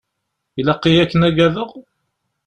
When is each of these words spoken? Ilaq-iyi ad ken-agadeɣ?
Ilaq-iyi 0.59 0.99
ad 1.03 1.09
ken-agadeɣ? 1.11 1.69